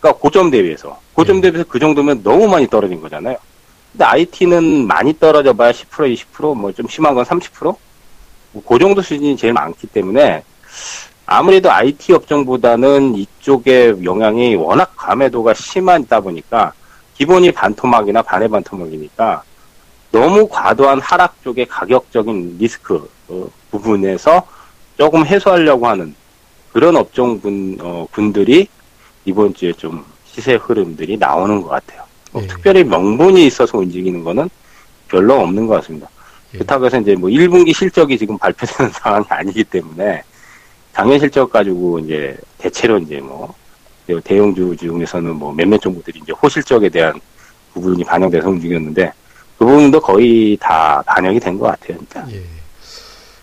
그러니까 0.00 0.20
고점 0.20 0.50
대비해서. 0.50 0.98
고점 1.12 1.36
네. 1.36 1.42
대비해서 1.42 1.68
그 1.68 1.78
정도면 1.78 2.22
너무 2.22 2.46
많이 2.48 2.66
떨어진 2.68 3.00
거잖아요. 3.00 3.36
근데 3.92 4.04
IT는 4.04 4.86
많이 4.86 5.18
떨어져 5.18 5.52
봐야 5.52 5.72
10% 5.72 6.14
20%뭐 6.14 6.72
좀 6.72 6.86
심한 6.88 7.14
건 7.14 7.24
30%? 7.24 7.76
뭐그 8.52 8.78
정도 8.78 9.02
수준이 9.02 9.36
제일 9.36 9.52
많기 9.52 9.86
때문에 9.86 10.42
아무래도 11.26 11.70
IT 11.70 12.12
업종보다는 12.14 13.14
이쪽의 13.16 14.02
영향이 14.02 14.54
워낙 14.56 14.92
감해도가 14.96 15.52
심하다 15.54 16.20
보니까 16.20 16.72
기본이 17.14 17.52
반토막이나 17.52 18.22
반의 18.22 18.48
반토막이니까 18.48 19.42
너무 20.10 20.48
과도한 20.48 21.00
하락 21.00 21.42
쪽의 21.42 21.66
가격적인 21.66 22.56
리스크 22.58 23.08
어, 23.28 23.48
부분에서 23.70 24.46
조금 24.96 25.24
해소하려고 25.26 25.86
하는 25.86 26.14
그런 26.72 26.96
업종 26.96 27.40
분, 27.40 27.76
어, 27.80 28.06
분들이 28.10 28.68
이번 29.24 29.54
주에 29.54 29.72
좀 29.72 30.04
시세 30.24 30.54
흐름들이 30.54 31.16
나오는 31.16 31.60
것 31.62 31.68
같아요. 31.68 32.02
뭐 32.32 32.42
예. 32.42 32.46
특별히 32.46 32.84
명분이 32.84 33.46
있어서 33.46 33.78
움직이는 33.78 34.24
거는 34.24 34.48
별로 35.08 35.34
없는 35.40 35.66
것 35.66 35.74
같습니다. 35.76 36.08
예. 36.54 36.58
그렇다고 36.58 36.86
해서 36.86 36.98
이제 36.98 37.14
뭐 37.14 37.28
1분기 37.28 37.74
실적이 37.74 38.18
지금 38.18 38.38
발표되는 38.38 38.92
상황이 38.94 39.24
아니기 39.28 39.64
때문에 39.64 40.22
작년 40.92 41.18
실적 41.18 41.50
가지고 41.50 41.98
이제 41.98 42.36
대체로 42.58 42.98
이제 42.98 43.20
뭐 43.20 43.54
대형주 44.24 44.76
중에서는 44.78 45.36
뭐 45.36 45.52
몇몇 45.52 45.78
종목들이 45.78 46.20
이제 46.22 46.32
호실적에 46.32 46.88
대한 46.88 47.20
부분이 47.74 48.04
반영돼서 48.04 48.48
움직였는데 48.48 49.12
그 49.58 49.64
부분도 49.64 50.00
거의 50.00 50.56
다 50.60 51.02
반영이 51.06 51.40
된 51.40 51.58
것 51.58 51.66
같아요, 51.66 51.98
진짜. 51.98 52.24
예. 52.32 52.42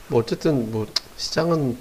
뭐 0.07 0.21
어쨌든 0.21 0.71
뭐 0.71 0.85
시장은 1.17 1.77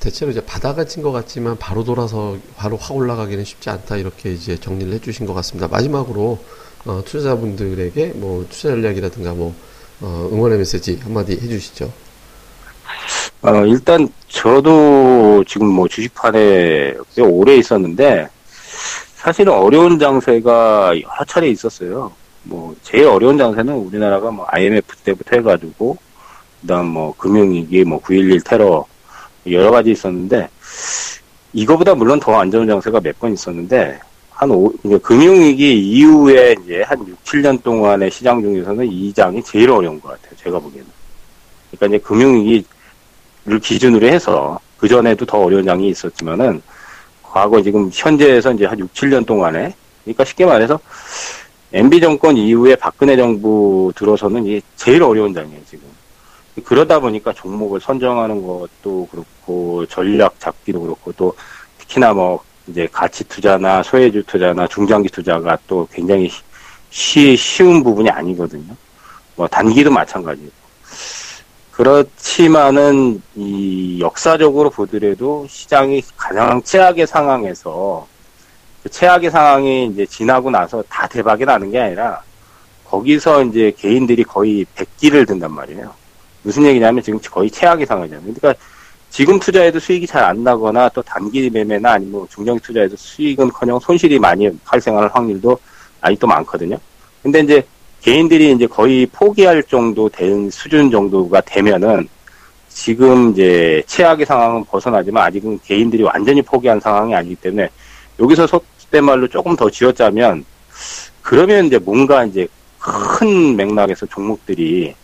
대체로 0.00 0.30
이제 0.30 0.44
바다가 0.44 0.84
친것 0.84 1.12
같지만 1.12 1.56
바로 1.58 1.82
돌아서 1.84 2.36
바로 2.56 2.76
확 2.76 2.94
올라가기는 2.96 3.44
쉽지 3.44 3.70
않다 3.70 3.96
이렇게 3.96 4.30
이제 4.32 4.56
정리를 4.58 4.92
해주신 4.94 5.26
것 5.26 5.34
같습니다. 5.34 5.68
마지막으로 5.68 6.38
어, 6.84 7.02
투자자분들에게 7.04 8.12
뭐 8.16 8.46
투자 8.48 8.68
전략이라든가 8.70 9.32
뭐 9.32 9.54
어, 10.00 10.28
응원의 10.32 10.58
메시지 10.58 11.00
한마디 11.02 11.32
해주시죠. 11.32 11.90
어, 13.42 13.50
일단 13.66 14.08
저도 14.28 15.44
지금 15.46 15.66
뭐 15.68 15.88
주식판에 15.88 16.94
꽤 17.14 17.22
오래 17.22 17.56
있었는데 17.56 18.28
사실은 19.16 19.52
어려운 19.52 19.98
장세가 19.98 20.92
여러 21.00 21.24
차례 21.26 21.48
있었어요. 21.48 22.12
뭐 22.48 22.74
제일 22.82 23.06
어려운 23.06 23.36
장세는 23.36 23.72
우리나라가 23.74 24.30
뭐 24.30 24.46
IMF 24.48 24.96
때부터 25.04 25.36
해가지고 25.36 25.96
그다음 26.62 26.86
뭐 26.86 27.14
금융위기, 27.16 27.84
뭐 27.84 28.00
9.11 28.00 28.44
테러 28.44 28.84
여러 29.50 29.70
가지 29.70 29.90
있었는데 29.92 30.48
이거보다 31.52 31.94
물론 31.94 32.18
더 32.20 32.34
안 32.38 32.50
좋은 32.50 32.66
장세가 32.66 33.00
몇 33.00 33.18
번 33.18 33.32
있었는데 33.32 34.00
한 34.30 34.50
오, 34.50 34.72
이제 34.84 34.96
금융위기 34.98 35.90
이후에 35.90 36.54
이제 36.64 36.82
한 36.82 36.98
6, 37.06 37.24
7년 37.24 37.62
동안의 37.62 38.10
시장 38.10 38.40
중에서는 38.40 38.86
이 38.86 39.12
장이 39.12 39.42
제일 39.42 39.70
어려운 39.70 40.00
것 40.00 40.08
같아요. 40.10 40.36
제가 40.36 40.58
보기에는. 40.60 40.86
그러니까 41.70 41.86
이제 41.96 42.04
금융위기를 42.06 42.64
기준으로 43.62 44.06
해서 44.06 44.58
그 44.78 44.88
전에도 44.88 45.26
더 45.26 45.38
어려운 45.38 45.64
장이 45.64 45.88
있었지만은 45.88 46.62
과거 47.22 47.60
지금 47.62 47.90
현재에서 47.92 48.52
이제 48.52 48.64
한 48.66 48.78
6, 48.78 48.92
7년 48.94 49.26
동안에 49.26 49.74
그러니까 50.04 50.24
쉽게 50.24 50.46
말해서 50.46 50.78
MB 51.72 52.00
정권 52.00 52.36
이후에 52.36 52.76
박근혜 52.76 53.16
정부 53.16 53.92
들어서는 53.94 54.46
이게 54.46 54.60
제일 54.76 55.02
어려운 55.02 55.34
장이에요 55.34 55.60
지금. 55.68 55.86
그러다 56.64 56.98
보니까 56.98 57.32
종목을 57.32 57.80
선정하는 57.80 58.42
것도 58.42 59.08
그렇고 59.10 59.86
전략 59.86 60.40
잡기도 60.40 60.80
그렇고 60.80 61.12
또 61.12 61.34
특히나 61.78 62.12
뭐 62.12 62.42
이제 62.66 62.88
가치 62.90 63.24
투자나 63.24 63.82
소외주 63.82 64.22
투자나 64.24 64.66
중장기 64.66 65.08
투자가 65.10 65.58
또 65.66 65.86
굉장히 65.92 66.30
쉬, 66.90 67.36
쉬운 67.36 67.82
부분이 67.82 68.10
아니거든요. 68.10 68.74
뭐 69.36 69.46
단기도 69.46 69.90
마찬가지고. 69.90 70.50
그렇지만은 71.72 73.22
이 73.36 74.00
역사적으로 74.00 74.68
보더라도 74.68 75.46
시장이 75.48 76.02
가장 76.16 76.60
최악의 76.62 77.06
상황에서 77.06 78.04
그 78.17 78.17
최악의 78.90 79.30
상황이 79.30 79.86
이제 79.86 80.06
지나고 80.06 80.50
나서 80.50 80.82
다 80.88 81.06
대박이 81.06 81.44
나는 81.44 81.70
게 81.70 81.78
아니라 81.80 82.22
거기서 82.84 83.44
이제 83.44 83.72
개인들이 83.76 84.24
거의 84.24 84.64
백기를 84.74 85.26
든단 85.26 85.52
말이에요. 85.52 85.92
무슨 86.42 86.64
얘기냐면 86.64 87.02
지금 87.02 87.18
거의 87.30 87.50
최악의 87.50 87.86
상황이잖아요. 87.86 88.22
그러니까 88.34 88.54
지금 89.10 89.38
투자해도 89.38 89.78
수익이 89.80 90.06
잘 90.06 90.24
안 90.24 90.44
나거나 90.44 90.88
또 90.90 91.02
단기 91.02 91.50
매매나 91.50 91.92
아니면 91.92 92.26
중장기 92.30 92.62
투자해도 92.62 92.96
수익은커녕 92.96 93.80
손실이 93.80 94.18
많이 94.18 94.50
발생할 94.64 95.08
확률도 95.12 95.58
아직도 96.00 96.26
많거든요. 96.26 96.78
근데 97.22 97.40
이제 97.40 97.66
개인들이 98.00 98.52
이제 98.52 98.66
거의 98.66 99.06
포기할 99.06 99.62
정도 99.64 100.08
된 100.08 100.50
수준 100.50 100.90
정도가 100.90 101.40
되면은 101.42 102.08
지금 102.68 103.32
이제 103.32 103.82
최악의 103.86 104.24
상황은 104.24 104.64
벗어나지만 104.66 105.24
아직은 105.24 105.58
개인들이 105.64 106.04
완전히 106.04 106.40
포기한 106.42 106.78
상황이 106.78 107.14
아니기 107.14 107.34
때문에 107.34 107.68
여기서 108.20 108.46
속된 108.46 109.04
말로 109.04 109.28
조금 109.28 109.56
더 109.56 109.70
쥐어짜면 109.70 110.44
그러면 111.22 111.66
이제 111.66 111.78
뭔가 111.78 112.24
이제 112.24 112.48
큰 112.78 113.56
맥락에서 113.56 114.06
종목들이 114.06 114.94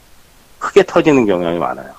크게 0.59 0.85
터지는 0.85 1.27
경향이 1.27 1.59
많아요. 1.59 1.93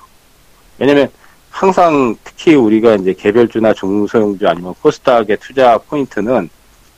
왜냐면 0.78 1.08
항상 1.50 2.16
특히 2.24 2.54
우리가 2.54 2.96
이제 2.96 3.12
개별주나 3.12 3.72
중소형주 3.72 4.46
아니면 4.48 4.74
코스닥의 4.82 5.38
투자 5.40 5.78
포인트는 5.78 6.50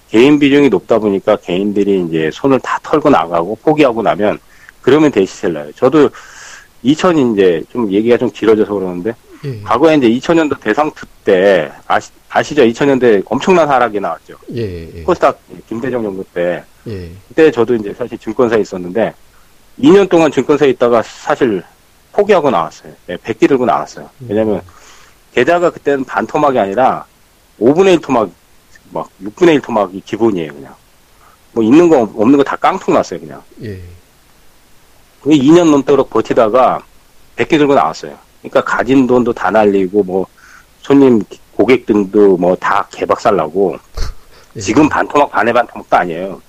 개인 0.08 0.38
비중이 0.38 0.68
높다 0.70 0.98
보니까 0.98 1.37
개인들이 1.37 2.06
이제 2.08 2.30
손을 2.32 2.58
다 2.60 2.78
털고 2.82 3.10
나가고 3.10 3.58
포기하고 3.62 4.02
나면 4.02 4.38
그러면 4.80 5.10
대시셀러요. 5.10 5.72
저도 5.72 6.08
2000 6.82 7.34
이제 7.34 7.62
좀 7.70 7.92
얘기가 7.92 8.16
좀 8.16 8.30
길어져서 8.30 8.72
그러는데 8.72 9.14
예. 9.44 9.60
과거에 9.62 9.96
이제 9.96 10.08
2000년도 10.08 10.58
대상투 10.60 11.06
때 11.25 11.70
아시, 11.87 12.10
아시죠? 12.30 12.62
2000년대 12.62 13.23
엄청난 13.26 13.68
하락이 13.68 14.00
나왔죠. 14.00 14.35
예, 14.54 14.88
예. 14.97 15.02
코스닥 15.02 15.38
김대정 15.68 16.02
정부 16.02 16.25
때 16.35 16.62
예. 16.87 17.11
그때 17.28 17.50
저도 17.50 17.75
이제 17.75 17.94
사실 17.97 18.18
증권사에 18.18 18.61
있었는데 18.61 19.14
2년 19.80 20.08
동안 20.08 20.30
증권사에 20.30 20.70
있다가 20.70 21.02
사실 21.02 21.62
포기하고 22.12 22.50
나왔어요. 22.50 22.92
네, 23.06 23.16
100기 23.16 23.49
들고 23.49 23.64
나왔어요. 23.64 24.11
음. 24.23 24.26
왜냐면, 24.28 24.61
게다가 25.32 25.70
그때는 25.70 26.04
반 26.04 26.26
토막이 26.26 26.58
아니라 26.58 27.04
5분의 27.61 27.92
1 27.94 28.00
토막, 28.00 28.30
막 28.90 29.08
6분의 29.23 29.54
1 29.54 29.61
토막이 29.61 30.02
기본이에요, 30.04 30.52
그냥. 30.52 30.75
뭐 31.52 31.62
있는 31.62 31.88
거, 31.88 32.00
없는 32.00 32.37
거 32.38 32.42
다 32.42 32.56
깡통 32.56 32.94
났어요, 32.94 33.20
그냥. 33.20 33.40
예. 33.62 33.80
2년 35.25 35.70
넘도록 35.70 36.11
버티다가 36.11 36.82
100개 37.37 37.50
들고 37.50 37.75
나왔어요. 37.75 38.16
그러니까 38.40 38.64
가진 38.64 39.06
돈도 39.06 39.32
다 39.32 39.50
날리고, 39.50 40.02
뭐, 40.02 40.26
손님, 40.82 41.23
고객 41.58 41.86
등도 41.86 42.36
뭐 42.36 42.54
다 42.54 42.86
개박살 42.92 43.34
나고, 43.34 43.76
예. 44.54 44.60
지금 44.60 44.88
반토막, 44.88 45.28
반의 45.32 45.52
반토막도 45.52 45.96
아니에요. 45.96 46.40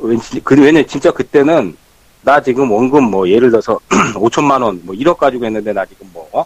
왠지, 0.00 0.38
그, 0.44 0.54
왜냐, 0.60 0.82
진짜 0.82 1.10
그때는 1.10 1.74
나 2.20 2.40
지금 2.42 2.70
원금 2.70 3.04
뭐 3.04 3.26
예를 3.26 3.50
들어서 3.50 3.80
5천만 4.14 4.62
원 4.62 4.78
뭐 4.84 4.94
1억 4.94 5.16
가지고 5.16 5.46
했는데 5.46 5.72
나 5.72 5.86
지금 5.86 6.08
뭐 6.12 6.28
어? 6.32 6.44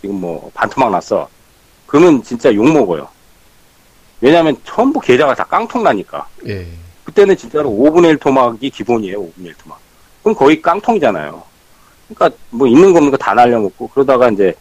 지금 0.00 0.20
뭐 0.20 0.48
반토막 0.54 0.92
났어. 0.92 1.28
그러면 1.88 2.22
진짜 2.22 2.54
욕 2.54 2.70
먹어요. 2.72 3.08
왜냐하면 4.20 4.56
전부 4.64 5.00
계좌가 5.00 5.34
다 5.34 5.42
깡통 5.44 5.82
나니까. 5.82 6.24
예. 6.46 6.68
그때는 7.02 7.36
진짜로 7.36 7.68
5분의 7.68 8.10
1 8.10 8.16
토막이 8.18 8.70
기본이에요. 8.70 9.20
5분의 9.24 9.46
1 9.46 9.54
토막. 9.64 9.78
그럼 10.22 10.36
거의 10.36 10.62
깡통이잖아요. 10.62 11.42
그러니까 12.14 12.38
뭐 12.50 12.68
있는 12.68 12.92
거 12.92 12.98
없는 12.98 13.10
거 13.10 13.16
다 13.16 13.34
날려먹고 13.34 13.88
그러다가 13.88 14.28
이제 14.30 14.54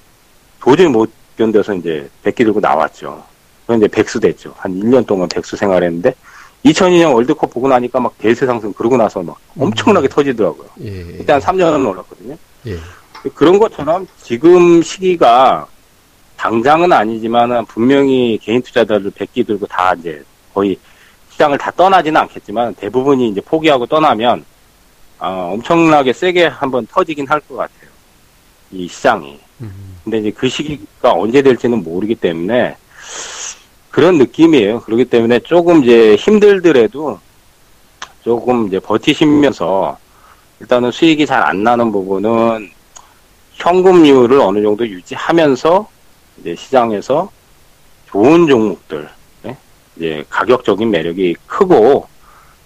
도저히 0.59 0.87
못 0.87 1.09
견뎌서 1.37 1.75
이제 1.75 2.09
백기 2.23 2.43
들고 2.43 2.59
나왔죠. 2.59 3.23
그래서 3.65 3.85
이제 3.85 3.87
백수 3.87 4.19
됐죠. 4.19 4.53
한 4.57 4.73
1년 4.79 5.05
동안 5.05 5.27
백수 5.29 5.55
생활했는데 5.55 6.13
2002년 6.65 7.13
월드컵 7.13 7.49
보고 7.51 7.67
나니까 7.67 7.99
막 7.99 8.17
대세 8.17 8.45
상승 8.45 8.73
그러고 8.73 8.97
나서 8.97 9.21
막 9.21 9.37
엄청나게 9.57 10.07
음. 10.07 10.09
터지더라고요. 10.09 10.67
예. 10.81 11.03
그때 11.17 11.33
한 11.33 11.41
3년은 11.41 11.87
올랐거든요. 11.87 12.35
예. 12.67 12.77
그런 13.33 13.59
것처럼 13.59 14.07
지금 14.21 14.81
시기가 14.81 15.67
당장은 16.37 16.91
아니지만 16.91 17.65
분명히 17.65 18.39
개인 18.41 18.61
투자자들 18.61 19.11
백기 19.11 19.43
들고 19.43 19.65
다 19.67 19.93
이제 19.93 20.23
거의 20.53 20.77
시장을 21.31 21.57
다 21.57 21.71
떠나지는 21.71 22.19
않겠지만 22.21 22.75
대부분이 22.75 23.29
이제 23.29 23.41
포기하고 23.41 23.85
떠나면 23.85 24.43
어, 25.19 25.51
엄청나게 25.53 26.13
세게 26.13 26.45
한번 26.47 26.85
터지긴 26.87 27.27
할 27.27 27.39
것 27.41 27.55
같아요. 27.57 27.89
이 28.71 28.87
시장이. 28.87 29.39
음. 29.61 29.97
근데 30.03 30.19
이제 30.19 30.31
그 30.31 30.47
시기가 30.47 31.13
언제 31.13 31.41
될지는 31.41 31.83
모르기 31.83 32.15
때문에 32.15 32.75
그런 33.89 34.17
느낌이에요. 34.17 34.81
그렇기 34.81 35.05
때문에 35.05 35.39
조금 35.39 35.83
이제 35.83 36.15
힘들더라도 36.15 37.19
조금 38.23 38.67
이제 38.67 38.79
버티시면서 38.79 39.97
일단은 40.59 40.91
수익이 40.91 41.25
잘 41.25 41.43
안 41.43 41.63
나는 41.63 41.91
부분은 41.91 42.69
현금률을 43.53 44.39
어느 44.39 44.61
정도 44.61 44.87
유지하면서 44.87 45.87
이제 46.39 46.55
시장에서 46.55 47.31
좋은 48.07 48.47
종목들, 48.47 49.09
네? 49.43 49.57
이제 49.95 50.23
가격적인 50.29 50.89
매력이 50.91 51.35
크고 51.47 52.07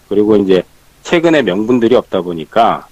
그리고 0.10 0.36
이제 0.36 0.63
최근에 1.03 1.41
명분들이 1.43 1.95
없다 1.95 2.21
보니까 2.21 2.88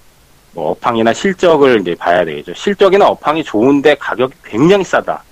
뭐 0.52 0.70
업황이나 0.70 1.12
실적을 1.12 1.80
이제 1.80 1.94
봐야 1.94 2.24
되겠죠. 2.24 2.54
실적이나 2.54 3.06
업황이 3.08 3.42
좋은데 3.44 3.94
가격이 3.96 4.34
굉장히 4.44 4.84
싸다. 4.84 5.22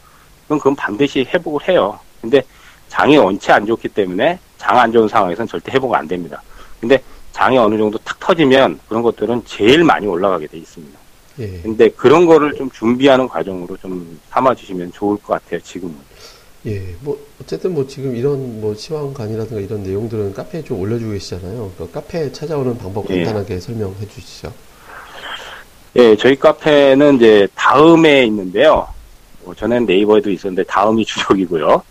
그럼 0.47 0.59
그건 0.59 0.77
반드시 0.77 1.27
회복을 1.33 1.69
해요. 1.69 1.99
근데 2.21 2.43
장이 2.89 3.17
원체 3.17 3.53
안 3.53 3.67
좋기 3.67 3.89
때문에 3.89 4.39
장 4.59 4.77
안 4.77 4.93
좋은 4.93 5.09
상황에서는 5.09 5.49
절대 5.49 5.73
회복 5.73 5.95
안 5.95 6.07
됩니다. 6.07 6.43
근데 6.81 7.03
장이 7.33 7.57
어느 7.59 7.77
정도 7.79 7.99
탁 7.99 8.19
터지면 8.21 8.81
그런 8.89 9.03
것들은 9.03 9.43
제일 9.47 9.85
많이 9.85 10.07
올라가게 10.07 10.47
돼 10.47 10.59
있습니다. 10.59 10.99
예. 11.41 11.61
근데 11.63 11.89
그런 11.91 12.27
거를 12.27 12.55
좀 12.55 12.69
준비하는 12.71 13.29
과정으로 13.29 13.77
좀 13.77 14.19
삼아 14.31 14.55
주시면 14.57 14.93
좋을 14.93 15.17
것 15.19 15.35
같아요, 15.35 15.61
지금은. 15.61 15.95
예, 16.67 16.95
뭐, 17.01 17.17
어쨌든 17.41 17.73
뭐 17.73 17.87
지금 17.87 18.17
이런 18.17 18.61
뭐 18.61 18.75
시황관이라든가 18.75 19.61
이런 19.61 19.85
내용들은 19.85 20.35
카페에 20.35 20.65
좀 20.65 20.81
올려주고 20.81 21.13
계시잖아요. 21.13 21.73
그 21.79 21.91
카페에 21.93 22.33
찾아오는 22.33 22.77
방법 22.77 23.09
예. 23.11 23.25
간단하게 23.25 23.55
예. 23.55 23.61
설명해 23.61 24.09
주시죠. 24.09 24.53
예, 25.97 26.15
저희 26.17 26.37
카페는 26.37 27.17
이제 27.17 27.49
다음에 27.55 28.25
있는데요. 28.25 28.89
뭐 29.45 29.55
전엔 29.55 29.87
네이버에도 29.87 30.31
있었는데 30.31 30.65
다음이 30.65 31.05
주력이고요. 31.07 31.83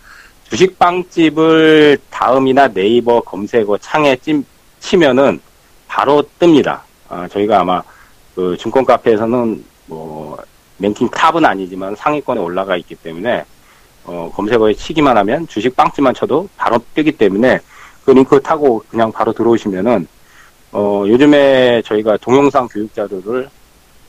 주식빵집을 0.50 1.98
다음이나 2.10 2.70
네이버 2.70 3.20
검색어 3.22 3.77
창에 3.80 4.16
찜, 4.18 4.46
치면은 4.80 5.42
바로 5.88 6.24
뜹니다. 6.40 6.81
아, 7.10 7.27
저희가 7.27 7.62
아마 7.62 7.81
그 8.36 8.55
증권 8.57 8.86
카페에서는 8.86 9.64
뭐 9.88 10.38
랭킹 10.79 11.10
탑은 11.10 11.44
아니지만 11.44 11.96
상위권에 11.96 12.40
올라가 12.40 12.77
있기 12.77 12.96
때문에 12.96 13.44
어, 14.05 14.31
검색어에 14.33 14.74
치기만 14.75 15.18
하면 15.18 15.48
주식 15.48 15.75
빵집만 15.75 16.14
쳐도 16.14 16.48
바로 16.55 16.79
뜨기 16.94 17.12
때문에 17.12 17.60
그 18.05 18.12
링크 18.12 18.40
타고 18.42 18.83
그냥 18.90 19.12
바로 19.12 19.33
들어오시면은 19.33 20.07
어, 20.72 21.03
요즘에 21.07 21.81
저희가 21.81 22.18
동영상 22.18 22.68
교육 22.68 22.94
자료를 22.94 23.50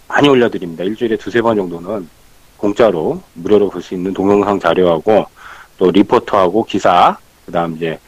많이 0.09 0.29
올려드립니다. 0.29 0.85
일주일에 0.85 1.17
두세 1.17 1.41
번 1.43 1.57
정도는 1.57 2.09
공짜로 2.57 3.23
무료로 3.35 3.71
볼 3.71 3.83
수 3.83 3.95
있는 3.95 4.13
동영상 4.13 4.59
자료하고 4.59 5.27
또 5.77 5.91
리포터하고 5.91 6.65
기사, 6.65 7.17
그 7.47 7.53
다음 7.53 7.77
이제 7.77 7.99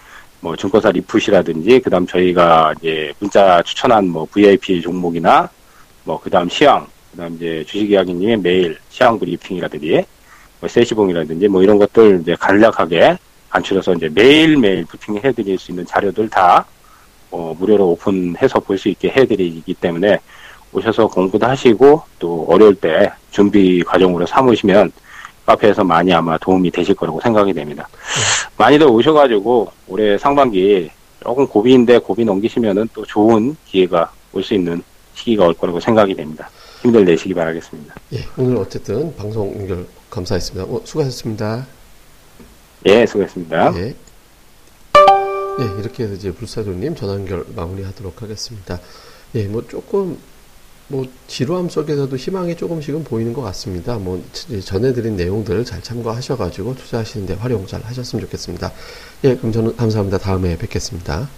뭐 0.40 0.56
증권사 0.56 0.90
리포트라든지, 0.90 1.80
그 1.80 1.90
다음 1.90 2.06
저희가 2.06 2.74
이제 2.80 3.12
문자 3.20 3.62
추천한 3.62 4.08
뭐 4.08 4.26
VIP 4.30 4.80
종목이나 4.80 5.48
뭐 6.04 6.18
그 6.18 6.30
다음 6.30 6.48
시황, 6.48 6.86
그 7.12 7.18
다음 7.18 7.36
이제 7.36 7.62
주식 7.68 7.90
이야기님의 7.90 8.38
매일 8.38 8.78
시황 8.88 9.18
브리핑이라든지, 9.18 10.04
뭐 10.60 10.68
세시봉이라든지 10.68 11.48
뭐 11.48 11.62
이런 11.62 11.78
것들 11.78 12.20
이제 12.22 12.34
간략하게 12.40 13.18
간추려서 13.50 13.94
이제 13.94 14.08
매일매일 14.08 14.84
브리핑 14.86 15.16
해 15.22 15.32
드릴 15.32 15.58
수 15.58 15.70
있는 15.72 15.84
자료들 15.86 16.28
다 16.28 16.64
어, 17.30 17.54
무료로 17.58 17.88
오픈해서 17.90 18.60
볼 18.60 18.78
수 18.78 18.88
있게 18.88 19.10
해드리기 19.10 19.74
때문에 19.74 20.18
오셔서 20.72 21.08
공부도 21.08 21.46
하시고 21.46 22.02
또 22.18 22.46
어려울 22.48 22.74
때 22.74 23.10
준비 23.30 23.82
과정으로 23.82 24.26
삼으시면 24.26 24.92
카페에서 25.46 25.82
많이 25.82 26.12
아마 26.12 26.38
도움이 26.38 26.70
되실 26.70 26.94
거라고 26.94 27.20
생각이 27.20 27.52
됩니다. 27.52 27.88
네. 27.90 28.50
많이들 28.56 28.86
오셔가지고 28.86 29.72
올해 29.88 30.16
상반기 30.18 30.90
조금 31.22 31.46
고비인데 31.46 31.98
고비 31.98 32.24
넘기시면은 32.24 32.88
또 32.94 33.04
좋은 33.04 33.56
기회가 33.66 34.12
올 34.32 34.42
수 34.44 34.54
있는 34.54 34.82
시기가 35.14 35.44
올 35.46 35.54
거라고 35.54 35.80
생각이 35.80 36.14
됩니다. 36.14 36.48
힘들 36.82 37.04
내시기 37.04 37.34
바라겠습니다. 37.34 37.94
예, 38.14 38.24
오늘 38.38 38.56
어쨌든 38.56 39.14
방송 39.16 39.52
연결 39.54 39.86
감사했습니다. 40.08 40.72
어, 40.72 40.80
수고하셨습니다. 40.84 41.66
예, 42.86 43.04
수고했습니다. 43.04 43.74
예. 43.76 43.94
예, 45.60 45.64
이렇게 45.80 46.04
해서 46.04 46.14
이제 46.14 46.32
불사조님 46.32 46.94
전화 46.94 47.14
연결 47.14 47.44
마무리하도록 47.54 48.22
하겠습니다. 48.22 48.78
예, 49.34 49.44
뭐 49.44 49.66
조금 49.68 50.16
뭐 50.90 51.06
지루함 51.28 51.68
속에서도 51.68 52.14
희망이 52.16 52.56
조금씩은 52.56 53.04
보이는 53.04 53.32
것 53.32 53.42
같습니다. 53.42 53.96
뭐 53.96 54.22
전해드린 54.64 55.16
내용들 55.16 55.64
잘 55.64 55.80
참고하셔가지고 55.82 56.74
투자하시는데 56.74 57.34
활용 57.34 57.66
잘 57.66 57.80
하셨으면 57.82 58.24
좋겠습니다. 58.24 58.72
예, 59.24 59.36
그럼 59.36 59.52
저는 59.52 59.76
감사합니다. 59.76 60.18
다음에 60.18 60.58
뵙겠습니다. 60.58 61.28